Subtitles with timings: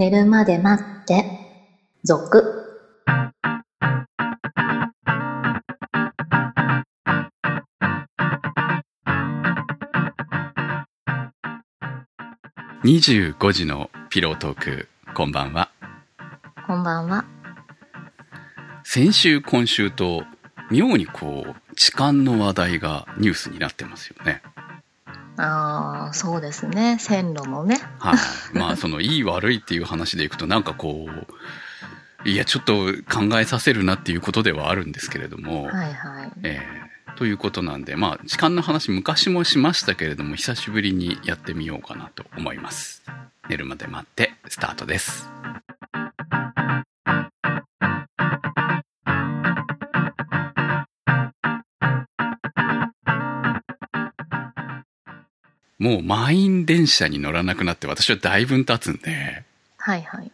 [0.00, 1.26] 寝るまで待って、
[2.04, 2.42] 続。
[12.82, 15.70] 25時のピロートーク、こんばんは。
[16.66, 17.26] こんばんは。
[18.84, 20.24] 先週、今週と、
[20.70, 24.40] 妙にこう、痴漢の話題がニュースになってますよね。
[25.40, 26.98] ああ、そうですね。
[26.98, 27.80] 線路のね。
[27.98, 28.58] はい。
[28.58, 36.32] まあ、その、いい悪いっていう話でいくと、なんかこう、いや、ちょっと考えさせるなっていうことではあるんですけれども、はいはい。
[36.42, 43.02] えーということなんで、まあ、痴漢の話昔もしましたけれども、久しぶりにやってみようかなと思います。
[43.50, 45.28] 寝るまで待って、スタートです。
[55.80, 59.42] もう満員電車に乗らなくなって私はだいぶ経つんで、
[59.78, 60.30] はいはい。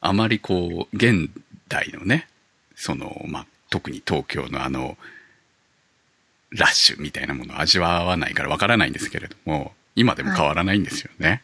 [0.00, 1.30] あまりこう、現
[1.68, 2.26] 代のね、
[2.74, 4.96] その、まあ、特に東京のあの、
[6.50, 11.42] ラッシュみたいなものを味わわないからわからないんですけれども、今でも変わらないんですよね。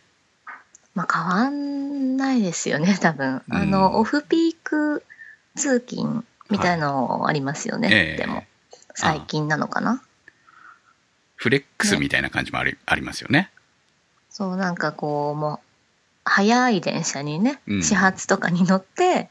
[0.95, 3.43] まあ変わんないですよね、多分。
[3.49, 5.05] うんあの、オフピーク
[5.57, 7.89] 通勤みたいのありますよね。
[7.93, 8.45] ええでも、
[8.95, 10.03] 最近なのかな。
[11.43, 13.51] フレックスみたいな感じもあり,、ありますよね。
[14.31, 15.59] そう、なんかこう、もう、
[16.25, 19.29] 早い電車にね、うん始発とかに乗って、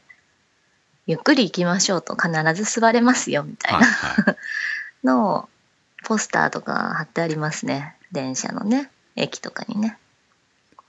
[1.06, 4.36] ゆっくり行きましょうと必ず座れますよ、みたいはいなはい。
[5.06, 5.48] のを、
[6.04, 7.96] ポスターとか貼ってありますね。
[8.12, 9.96] 電車のね、駅とかにね。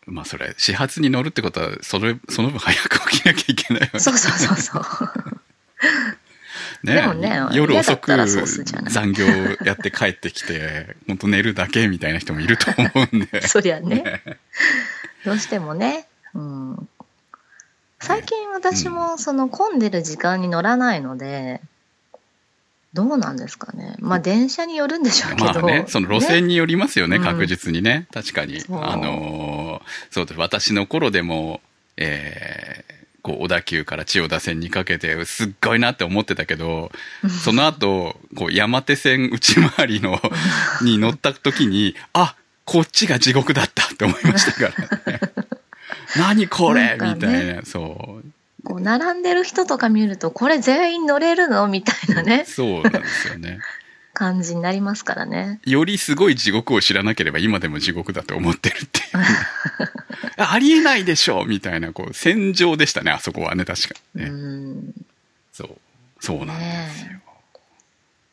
[0.05, 4.83] まあそれ、始発に乗るってことは、それ、その分早く起きなきゃいけないわけそうそうそうそう。
[6.83, 9.25] ねでもね夜遅く残業
[9.65, 13.41] やって帰ってきて、 本当寝るだけみたいな人もいると思うんで。
[13.47, 14.21] そりゃね。
[15.25, 16.07] どうしてもね。
[16.33, 16.89] うん。
[17.99, 21.61] 最近私もその混んでる時間に乗らないので、
[22.93, 23.95] どうなんですかね。
[23.99, 25.45] まあ電車によるんでしょうけど。
[25.45, 28.07] まあね、その路線によりますよね、ね確実にね。
[28.13, 28.61] 確かに。
[28.69, 30.39] あのーそうです。
[30.39, 31.61] 私の頃でも、
[31.95, 32.92] えー
[33.23, 36.91] こう、小田急から千代田線にかけて、すっごいなって思ってたけど、
[37.43, 40.21] その後、こう、山手線内回りの、
[40.81, 42.35] に乗った時に、あ、
[42.65, 45.19] こっちが地獄だったって思いましたからね。
[46.15, 48.33] 何これ、ねみたいな、そう。
[48.63, 51.67] こう並んでる人とか見ると、これ全員乗れるの？
[51.67, 53.59] みたいなね、そうなんですよね。
[54.13, 55.59] 感じになりますからね。
[55.65, 59.05] よりすごい地獄を知らなければ今でも地獄だと思ってるっていう。
[60.37, 64.29] ありえないでしょみたいな、こう、戦場でしたね、あそこはね、確かうにね。
[64.31, 64.93] ん。
[65.51, 65.77] そう。
[66.19, 67.11] そうなんですよ。
[67.11, 67.19] ね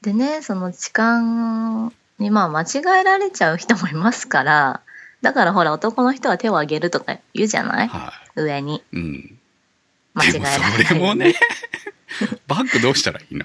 [0.03, 4.81] でね、その痴漢にまあ間違えられちゃう人もいますから、
[5.21, 7.89] だからほら男の人は手を挙げるとか言うじゃない？
[7.89, 8.77] は上に。
[8.77, 8.83] い。
[8.97, 9.39] うん。
[10.15, 10.85] 間違えられない。
[10.87, 11.35] それもね、
[12.49, 13.45] バッグどうしたらいいの？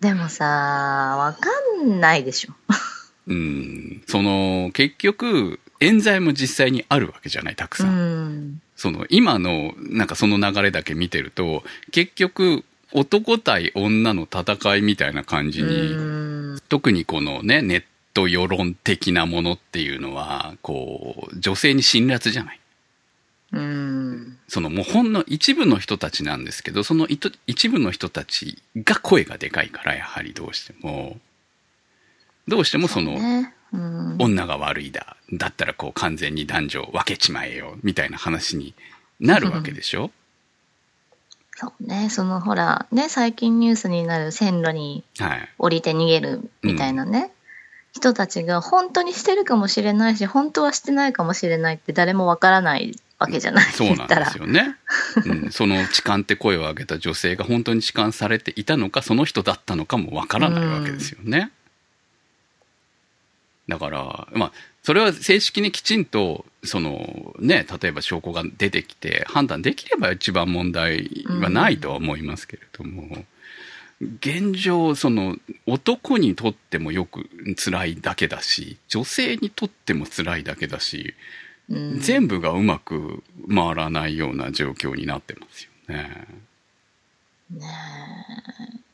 [0.00, 1.48] でもさ、わか
[1.82, 2.52] んないでしょ。
[3.26, 4.02] うん。
[4.06, 8.48] その、結局、冤罪も実際にあるわけじゃない、たくさん。
[8.48, 8.62] ん。
[8.76, 22.60] その、今の、なんかその流れだけ見てると、結局、男対女の戦いみたいな感じに、特にこのね、ネット世論的なものっていうのは、こう、女性に辛辣じゃない。
[24.48, 27.06] そのもうほんの一部の人たちなんですけど、その
[27.46, 31.18] 一部の人たちが声がでかいから、やはりどうしても。
[32.48, 33.18] どうしてもその、
[33.74, 34.16] うん。
[34.18, 35.16] 女が悪いだ。
[35.32, 37.76] だったらこう完全に男女分けちまえよ。
[37.82, 38.74] みたいな話に
[39.20, 40.10] なるわけでしょ？
[41.56, 42.08] そうね。
[42.10, 45.48] そのほら、ね、最近ニュースになる線路にはい。
[45.58, 47.30] 降りて逃げるみたいなね。
[47.92, 53.64] 人たちが本当にしてるかもしれないし、本当はしてないかもしれないって誰もわからないわけじゃない。
[53.72, 54.74] そうなんですよね。
[55.24, 61.52] うん、その痴漢って声を上げた女性が本当に痴漢されていたのか、その人だったのかもわからないわけですよね。
[63.68, 64.52] だから、まあ、
[64.82, 73.24] それは正式にきちんと、そのね、例えば証拠が出てきて判断できれば一番問題はないとは思いますけれども、
[74.00, 81.14] 現状、その男にとってもよく辛いだけだし、女性にとっても辛いだけだし、
[81.70, 86.26] うん全部がうまく回らないような状況になってますよね。
[87.50, 87.66] ね
[88.76, 88.84] え。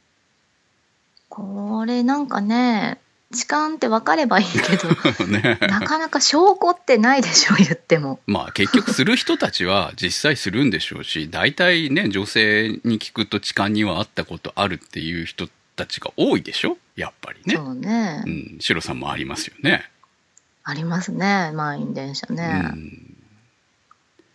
[1.28, 3.00] これなんかね、
[3.32, 4.88] 痴漢って分かればいいけど、
[5.26, 8.18] ねなかなか証拠ってないでしょ、言っても。
[8.26, 16.76] まあ結局する人たちは実際するんでしょうし、大体ね、女性に聞くと痴漢には会ったことあるっていう人たちが多いでしょ？
[16.96, 17.54] やっぱりね。
[17.54, 18.22] そうね。
[18.26, 19.88] うん、シロさんもありますよね。
[20.64, 22.48] ありますね、満員電車うね。
[22.48, 23.14] ん。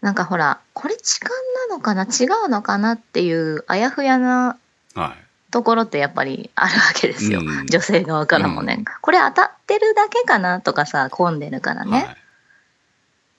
[0.02, 1.34] なんかほら、これ痴漢
[1.70, 2.04] なのかな？
[2.04, 2.94] 違うのかな？
[2.94, 4.58] っていうあやふやな
[4.94, 5.25] はい。
[5.56, 7.40] ところってやっぱりあるわけですよ。
[7.40, 10.60] うん女性側からもね、これ当たってるだけかな？
[10.60, 11.92] とかさ、混んでるからね。
[11.92, 12.18] はい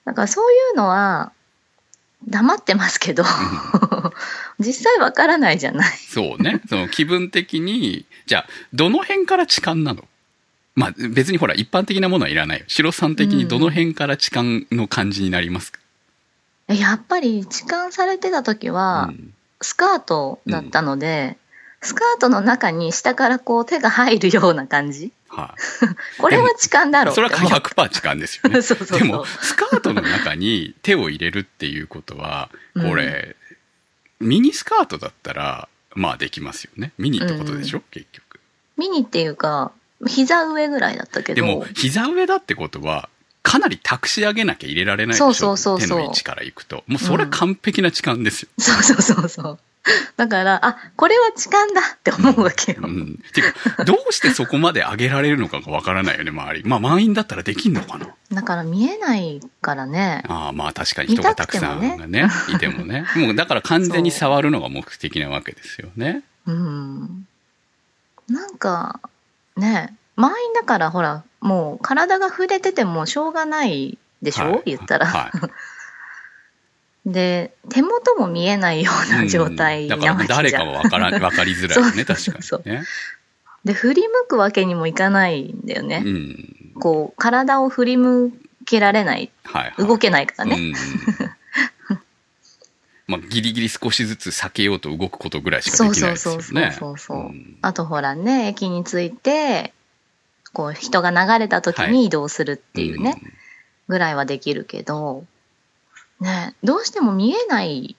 [0.05, 1.31] だからそういうのは、
[2.27, 3.23] 黙ってますけど、
[4.57, 5.95] 実際わからないじゃない。
[5.97, 6.61] そうね。
[6.67, 10.03] その気分的に、じゃあ、どの辺から痴漢なの？
[10.73, 12.65] まあ別にほら、一般的なものはいらないよ。
[12.67, 15.79] 白さん的にどの辺から痴漢の感じになりますか、
[16.67, 21.37] やっぱり痴漢されてた時はう、んスカートだったので、
[21.81, 25.11] スカートの中に下からこう手が入るような感じ？
[25.29, 25.61] はい、
[26.21, 28.61] これは痴漢だろうそれはって思う100%痴漢ですよね。
[28.63, 33.35] そうそうそうでも、スカートの中に手を入れるっていうことは、これ、
[34.19, 36.93] ミニスカートだったら、まあできますよね。
[36.97, 38.39] ミニってことでしょ、結局。
[38.77, 39.71] ミニっていうか、
[40.07, 41.35] 膝上ぐらいだったけど。
[41.35, 43.09] でも、膝上だってことは、
[43.43, 45.33] かなり託し上げなきゃ入れられないでしょ？
[45.33, 46.83] そうそうそうそう手の位置からいくと。
[46.87, 48.49] もうそれは完璧な痴漢ですよ。
[48.57, 49.59] そうそうそうそう。
[50.17, 52.79] だから、あ、これは痴漢だって思うわけよ。
[52.83, 53.19] うん。
[53.33, 56.63] ていうか、どうしてそこまで上げられるのかがわからないよね、周り。
[56.65, 58.07] まあ満員だったらできんのかな。
[58.31, 60.23] だから見えないからね。
[60.27, 63.05] ああ、まあ確かに人がたくさんがね、いてもね。
[63.15, 66.23] もうだから完全に触るのが目的なわけですよね。
[66.45, 67.27] うん。
[68.29, 68.99] なんか、
[69.55, 75.05] ね、満員だからほら、もう体が触れててもしょうがないでしょ、はい言ったら。
[75.05, 75.31] はい。
[77.07, 80.43] で、手元も見えないような状態なわけじゃん。
[80.43, 82.83] 誰かは分から分かりづらいよね、そう確そうそうかにね。
[83.63, 86.03] で、振り向くわけにもいかないんだよね。
[86.05, 86.73] うん。
[86.81, 88.33] こう、体を振り向
[88.65, 89.31] けられない。
[89.45, 89.87] はい、はい。
[89.87, 90.57] 動けないからね。
[90.57, 90.73] うん。
[93.07, 96.75] まあ、ギリギリ少しずつ避けようと動くことぐらいしかそうできないそうですよね。
[96.77, 97.31] そうそうそう。
[97.31, 99.73] んあとほらね、駅に着いて、
[100.51, 103.21] こう人が流れた時に移動するっていうね、
[103.87, 105.23] ぐらいはできるけど、
[106.19, 107.95] ね、どうしても見えない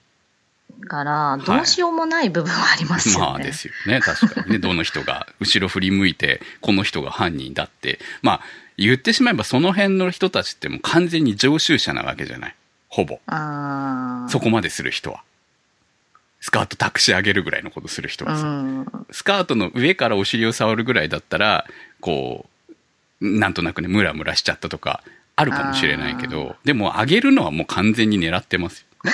[0.87, 3.21] から、いどうしようもない部分はありますよね。
[3.21, 3.99] まあですよね。
[3.99, 4.59] 確かにね。
[4.59, 7.99] どの人が後ろ振り向いて、この人が犯人だって。
[8.21, 8.41] まあ、
[8.77, 12.55] 言ってしまえばその辺の人たちってもう完全に常習者なわけじゃない。
[12.87, 13.19] ほぼ。
[14.29, 15.21] そこまでする人は。
[16.41, 18.47] スカート託し上げるぐらいのことする人はさ。
[18.47, 18.85] うん。
[19.11, 21.67] スカートの上からお尻を触るぐらいだったら、
[21.99, 22.47] こ
[23.19, 25.03] う、なんとなくね、ムラムラしちゃったとか、
[25.39, 29.11] あるかもしれないけど、でも上げるのはもう完全に狙ってますよ。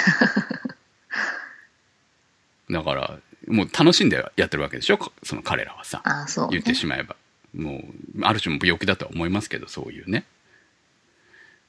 [2.72, 4.98] だから、もう楽しんでやってるわけでしょ？
[5.22, 6.02] その彼らはさ。
[6.04, 6.48] ね。
[6.50, 7.16] 言ってしまえば。
[7.56, 7.84] も
[8.18, 10.26] う、ある種の病気だとは思いますけど、そういうね。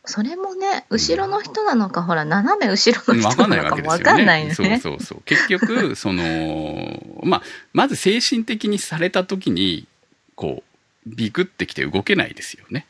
[0.06, 4.18] それもね、後ろの人なのか、ほら、斜め後ろの人わかんなのかもわわけですよね。
[4.18, 4.54] かんないよね。
[4.54, 5.22] そうそうそう。
[5.26, 7.42] 結局、 その、まあ、
[7.74, 9.86] まず精神的にされた時に、
[10.34, 10.62] こ
[11.06, 12.86] う、ビクってきて動けないですよね。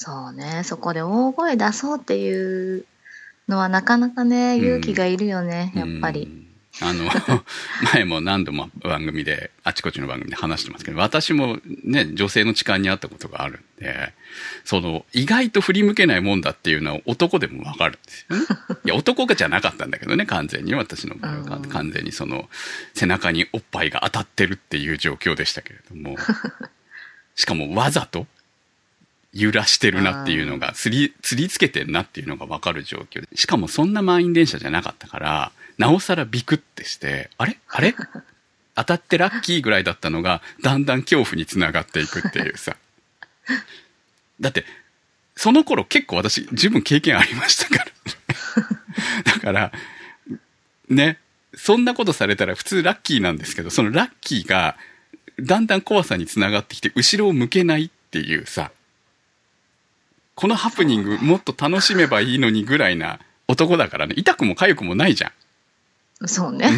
[0.00, 2.84] そうね、そこで大声出そうっていう
[3.48, 6.22] のはなかなかね、勇気がいるよね、やっぱり。
[6.80, 6.88] うん。
[6.88, 7.10] あの、
[7.92, 14.14] 前も何度も番組で、あちこちの番組で話してますけど、私もね、女性の痴漢にあったことがあるんで、
[14.64, 18.44] その、意外と振り向けないもんだっていうのは男でもわかるんですよね。
[18.86, 20.74] いや、男じゃなかったんだけどね、完全に。
[20.74, 22.48] 私の場合はうん完全にその、
[22.94, 26.16] 背中におっぱいが当たってるっていう状況でしたけれども、
[27.34, 28.28] しかもわざと
[29.38, 33.28] 揺らしてるなっていうのが、釣り、釣りつけてるなっていうのがわかる状況で。
[33.36, 37.58] しかもそんな満員電車じゃなかったから、なおさらビクってして、あれ？
[37.68, 37.94] あれ？
[38.74, 42.76] 当たってラッキーぐらいだったのが、だんだん恐怖につながっていくっていうさ。
[44.40, 44.64] だって、
[45.36, 47.92] その頃結構私、十分経験ありましたから。
[49.34, 49.72] だから、
[50.88, 51.18] ね、
[51.54, 54.76] そんなことされたら普通ラッキーなんですけど、そのラッキーが、
[55.40, 58.70] だんだん怖さにつながってきて、後ろを向けないっていうさ、
[60.38, 63.18] このハプニングもっと楽しめばいいのにぐらいな
[63.48, 65.32] 男だからね、痛くも痒くもないじゃ
[66.24, 66.28] ん。
[66.28, 66.70] そうね。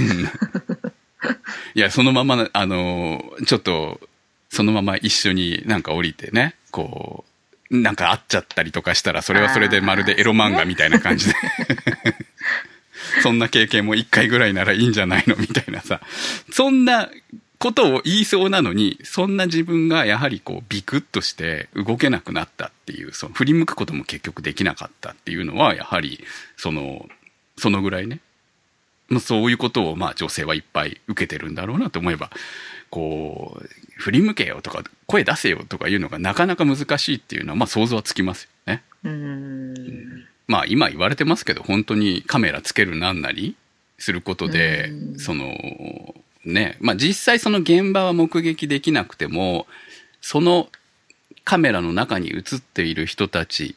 [1.76, 4.00] いや、そのまま、あの、ちょっと、
[4.48, 7.26] そのまま一緒になんか降りてね、こ
[7.70, 11.34] う、なんか会っちゃったりとかしたら、それはそれでまるでエロ漫画みたいな感じで。
[13.22, 15.36] そんな経験も一回ぐらいならいいんじゃないの？
[15.36, 16.00] みたいなさ。
[16.50, 17.10] そんな
[17.60, 26.24] ことを言いそうなのに、そんな自分がやはりこうビクッとして動けなくなったっていう、その振り向くことも結局できなかったっていうのは、やはり、
[26.56, 27.06] その、
[27.58, 28.20] そのぐらいね、
[29.08, 32.30] まあそういうことをまあ女性はいっぱい受けてるんだろうなと思えば、
[32.88, 38.82] こう、振り向けよとか、声出せよとかいうのがなかなか難しいっていうのは、まあ想像はつきますよね。
[39.04, 40.26] うーん。
[40.46, 43.54] まあ今言われてますけど、本当にカメラつけるなんなり
[43.98, 49.66] することでう、んその、ね、まあ実際その現場は目撃できなくても、
[50.20, 50.68] その
[51.44, 53.76] カメラの中に映っている人たち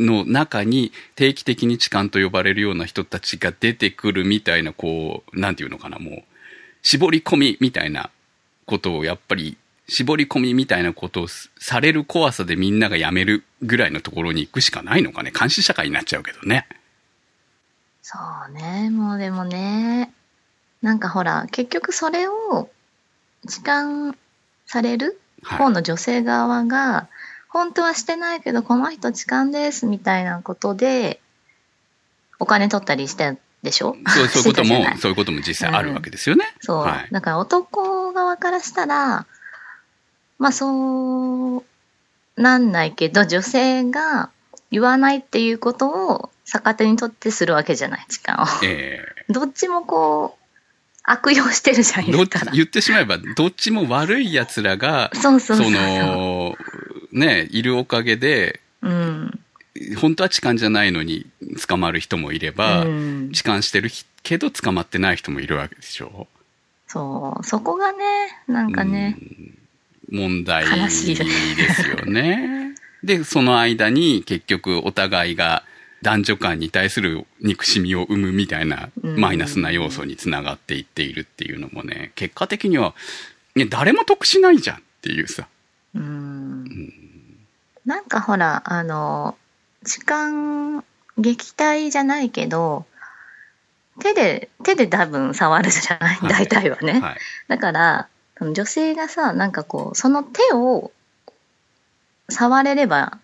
[0.00, 6.22] の中に定期的に痴漢と呼ばれるような人たちが出てくるみたいな、こう、なんていうのかな、もう、
[6.82, 8.10] 絞り込みみたいな
[8.66, 9.56] ことをやっぱり、
[9.88, 11.26] 絞り込みみたいなことを
[11.58, 15.32] される怖さでみんながやめるぐらいのところに行くしかないのかね。
[15.36, 16.68] 監視社会になっちゃうけどね。
[18.02, 18.18] そ
[18.50, 20.12] うね、もうでもね、
[20.82, 22.68] なんかほら、結局それを
[23.48, 24.14] 痴漢
[24.66, 27.08] されるはい方の女性側が、
[27.48, 31.20] 本当はしてないけど、この人痴漢ですみたいなことで、
[32.38, 33.96] お金取ったりしてでしょ？
[34.08, 36.44] そうそういうこともそういうことも実際あるわけですよね。
[36.60, 36.76] そう。
[36.82, 37.08] はい。
[37.12, 39.26] だから男側からしたら、
[40.38, 41.64] まあそう
[42.36, 44.30] なんないけど、女性が
[44.70, 48.46] 言わないっていうことを逆手にとってするわけじゃない、時間を。
[48.64, 50.37] え どっちもこう、
[51.10, 52.52] 悪用してるじゃん、言ったら。
[52.52, 55.72] 言ってしまえば、どっちも悪い奴らが、そうそうそうそう。
[55.72, 56.56] の、
[57.12, 59.40] ね、いるおかげで、うん。
[59.96, 61.26] 本当は痴漢じゃないのに
[61.66, 63.90] 捕まる人もいれば、うん痴漢してる
[64.22, 66.26] けど捕まってない人もいるわけでしょ？
[66.88, 67.44] そう。
[67.44, 67.98] そこがね、
[68.48, 69.54] なんかね、うん
[70.10, 72.74] 問題悲ですよね。
[73.04, 75.64] で、その間に結局お互いが
[76.02, 82.94] 男女間に対する憎しみを生むみたいなうんマイナスな要素につながっていっているっていうのもね、結果的には、
[83.54, 85.48] ね、誰も得しないじゃんっていうさ。
[85.94, 86.92] うん。
[87.84, 89.36] なんかほら、あの、
[89.84, 90.82] 痴漢
[91.18, 92.84] 撃退じゃないけど、
[94.00, 97.00] 手で、手で多分触るじゃない、はい大体はね。
[97.00, 97.16] はい。
[97.48, 98.08] だから、
[98.40, 100.92] 女性がさ、なんかこう、その手を
[102.30, 103.18] 触れれば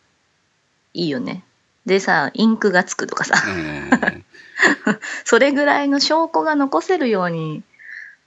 [0.92, 1.44] いいよね。
[1.86, 4.24] でさ、インクがつくとかさ、うん
[5.24, 7.62] それぐらいの証拠が残せるように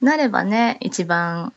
[0.01, 1.53] なればね、一番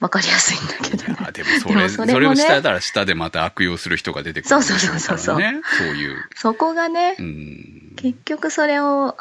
[0.00, 1.32] わかりやすいんだけどね。
[1.32, 5.18] でもそれ、そそれもねれをしたら下でまた悪用する人が出てくるそうそうそうそう。
[5.18, 6.24] そういう。
[6.34, 7.92] そこがねう、ん。
[7.96, 9.16] 結局それを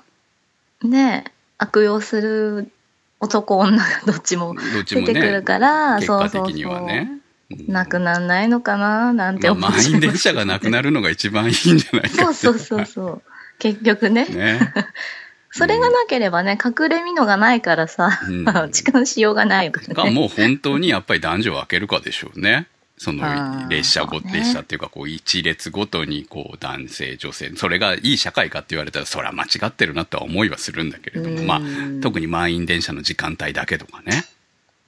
[0.83, 1.25] ね、
[1.57, 2.71] 悪用する
[3.19, 7.19] 男女がどっちも出てくるね、から、結果そうそう的にはね。
[7.51, 9.13] うんなくなんないのかな？
[9.13, 13.21] なんてまあ、思っちゃい満員電車がなくなるのが一番いいんじゃないかそうそうそうそう。
[13.59, 14.25] 結局ね。
[14.25, 14.73] ね。
[15.51, 20.11] それがなければね、隠れみのがないからさ、うん 痴漢しようがないかからね。
[20.11, 22.67] もう本当にやっぱり男女を分けるかでしょうね。
[22.97, 31.61] そあのー列車ご、ね列車っていうかこう一列ごとにこう男性、女性、それがいい社会かって言われたらそれは間違ってるなとは思いはするんだけれども、うんまあ
[32.01, 34.23] 特に満員電車の時間帯だけとかね。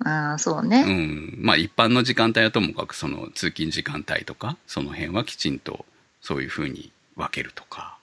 [0.03, 0.83] ああ、そううね。
[0.83, 1.35] ん。
[1.39, 5.85] まあ一般の時間帯はともかくその通勤時間帯とか、その辺はきちんと
[6.21, 7.97] そういうふうに分けるとか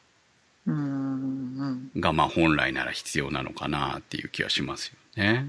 [0.66, 0.74] うん。
[0.74, 5.46] うんがまあ本来なら必要なのかなっていう気はしますよね。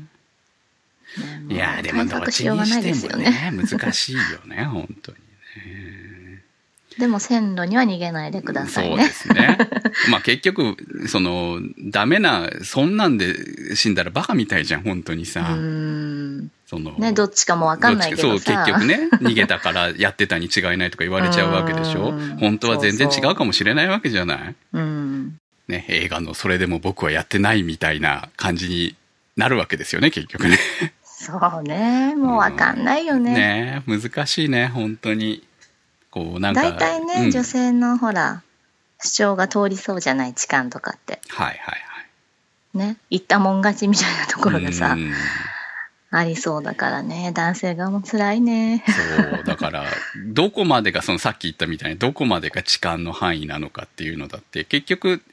[1.47, 3.51] ねいやーでもどっちにしてもね。
[3.51, 5.17] ね、難しいよね、本当に。
[6.97, 9.07] でも線路には逃げないでくださそいうね。
[9.07, 9.57] ですね。
[10.09, 10.75] まあ結局、
[11.07, 15.41] その、ダメな、そんなんで死んだらバカみたいじゃん、本当にうさ。
[15.41, 16.51] ん。
[16.67, 18.21] その、ね、どっちかもわかんないけど。
[18.21, 25.39] そう、結局ね、逃げたからやってたに違いないとか言われちゃうわけでしょ うん本当は全然そうそう違うかもしれないわけじゃないうん。
[25.67, 28.95] ね、映画のそれでも僕はやってないみたいな感じに
[29.38, 30.59] なるわけですよね、結局ね。
[31.03, 32.15] そうね。
[32.15, 33.33] もうわかんないよね。
[33.33, 35.43] ね難しいね、本当に。
[36.13, 36.62] こう、なんか。
[36.62, 38.43] 大体ね、うん女性のほら、
[39.01, 41.20] 主張が通りそうじゃない、痴漢とかって。
[41.29, 41.75] はいはいは
[42.75, 42.77] い。
[42.77, 42.98] ね。
[43.10, 45.12] 言ったもん勝ちみたいなところがさう、ん
[46.15, 47.32] ありそうだからね。
[47.34, 48.84] 男性側も辛いね。
[48.88, 49.86] そう、だから、
[50.27, 55.24] どこまでが、そのさっき言ったみたいに、どこまでが痴漢の範囲なのかっていうのだって、結局、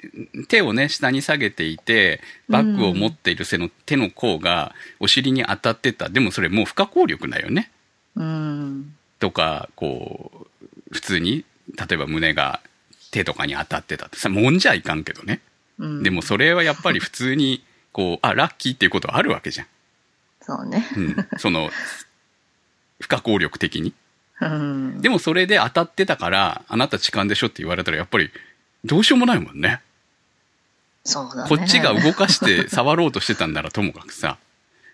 [0.49, 6.09] 手をね、下に下げていて、バッグを持っている背の手の甲がお尻に当たってた。
[6.09, 7.71] でもそれもう不可抗力だよね。
[8.17, 8.95] うん。
[9.19, 10.50] とか、こう、
[10.91, 11.45] 普通に、
[11.77, 12.61] 例えば胸が
[13.11, 15.41] 手とかに当たってたってさ、もんじゃいかんけどね。
[15.79, 19.67] うん、でもそれはやっぱり普通に、こう、あ、ラッキーっていうことはあるわけじゃん。
[20.41, 20.87] そうね。
[20.97, 21.29] うん。
[21.39, 21.71] その、
[23.01, 23.95] 不可抗力的に。
[24.41, 25.01] うん。
[25.01, 28.31] でもそれで当たってたから、あなた痴漢でしょって言われたら、やっぱり、
[28.85, 29.81] どうしようもないもんね。
[31.05, 31.49] そうだね。
[31.49, 34.39] こっちが動かして触ろうとしてたんならともかくさ。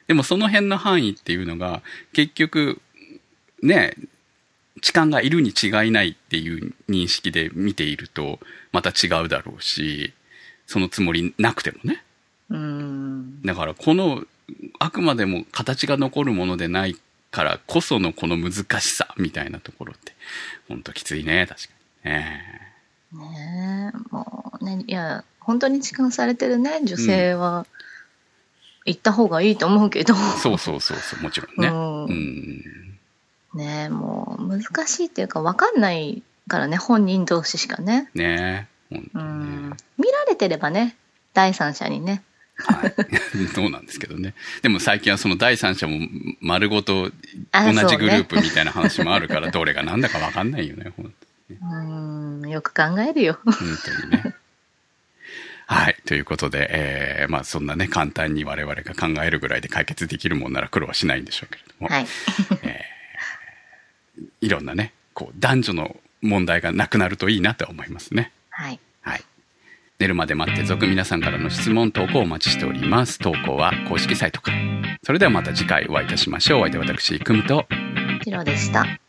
[0.06, 2.80] でもその辺の範囲っていうのが、結局、
[3.62, 3.94] ね、
[4.82, 8.38] 痴漢がいるに違いないっていう認識で見ていると、
[8.72, 10.12] また違うだろうし、
[10.66, 12.02] そのつもりなくてもね。
[12.50, 13.42] うん。
[13.42, 14.24] だからこの、
[14.78, 16.96] あくまでも形が残るものでない
[17.30, 20.12] からこそのこの難しさみたいなところって、
[20.68, 21.68] ほんときついね、確か
[22.04, 22.42] にね。
[23.12, 27.66] ねえ、もうね、いや、本当に痴漢されてるね、女性は、
[28.84, 31.68] 行った方がいいと思うけど、そうそうそうそう、もちろんね。
[31.68, 32.85] うんうん。
[33.56, 38.10] ねえ、もう難しいっていうか分かんないからね、本人同士しかね。
[38.14, 39.76] ね本う当にんね。。
[39.98, 40.96] 見られてればね、
[41.34, 42.22] 第三者にね。
[42.58, 42.94] はい。
[43.54, 44.34] そうなんですけどね。
[44.62, 46.06] でも最近はその第三者も
[46.40, 47.10] 丸ごと
[47.52, 51.12] あ同じグループみたいな話もあるから、どれが何だかわかんないよね、ほん
[51.48, 53.38] うん、よく考えるよ。
[53.44, 54.34] 本当にね。
[55.68, 55.96] はい。
[56.06, 62.06] ということで、えー、まあそんなね、簡単に我々が考えるぐらいで解決できるもんなら苦労はしないんでしょうけれども、はい。
[64.46, 68.30] いろんなね、こう、男女の問題がなくなるといいなと思いますね。
[68.50, 68.78] はい。
[69.00, 69.22] はい。
[69.98, 73.18] 寝るまで待って続皆さんからの質問投稿をお待ちしております。
[73.18, 74.58] 投稿は公式サイトから。
[75.02, 76.60] それではまた次回お会いいたしましょう。
[76.60, 77.66] お相手は私、くむと。
[78.24, 79.00] ジローでした。